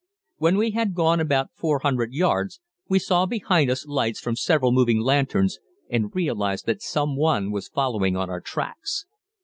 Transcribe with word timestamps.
When 0.37 0.57
we 0.57 0.71
had 0.71 0.95
gone 0.95 1.19
about 1.19 1.51
400 1.53 2.11
yards 2.11 2.59
we 2.89 2.97
saw 2.97 3.27
behind 3.27 3.69
us 3.69 3.85
lights 3.85 4.19
from 4.19 4.35
several 4.35 4.71
moving 4.71 4.99
lanterns 4.99 5.59
and 5.91 6.15
realized 6.15 6.65
that 6.65 6.81
some 6.81 7.15
one 7.15 7.51
was 7.51 7.67
following 7.67 8.15
on 8.17 8.27
our 8.27 8.41
tracks. 8.41 9.05